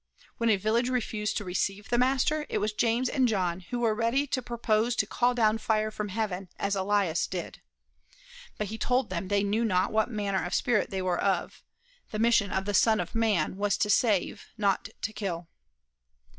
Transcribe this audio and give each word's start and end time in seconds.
When 0.39 0.49
a 0.49 0.55
village 0.55 0.89
refused 0.89 1.37
to 1.37 1.43
receive 1.45 1.89
the 1.89 1.97
Master, 1.99 2.47
it 2.49 2.57
was 2.57 2.73
James 2.73 3.07
and 3.07 3.27
John 3.27 3.59
who 3.59 3.81
were 3.81 3.93
ready 3.93 4.25
to 4.25 4.41
propose 4.41 4.95
to 4.95 5.05
call 5.05 5.35
down 5.35 5.59
fire 5.59 5.91
from 5.91 6.09
heaven, 6.09 6.49
as 6.57 6.75
Elias 6.75 7.27
did. 7.27 7.61
But 8.57 8.69
he 8.69 8.79
told 8.79 9.11
them 9.11 9.27
they 9.27 9.43
knew 9.43 9.63
not 9.63 9.91
what 9.91 10.09
manner 10.09 10.43
of 10.43 10.55
spirit 10.55 10.89
they 10.89 11.03
were 11.03 11.21
of; 11.21 11.61
the 12.09 12.17
mission 12.17 12.49
of 12.51 12.65
the 12.65 12.73
Son 12.73 12.99
of 12.99 13.13
man 13.13 13.57
was 13.57 13.77
to 13.77 13.91
save 13.91 14.47
not 14.57 14.89
to 15.03 15.13
kill. 15.13 15.49